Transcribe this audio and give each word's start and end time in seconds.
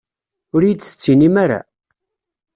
Ur 0.53 0.61
iyi-d-tettinim 0.63 1.35
ara? 1.43 1.59